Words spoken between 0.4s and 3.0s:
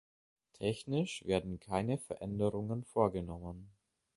Technisch werden keine Veränderungen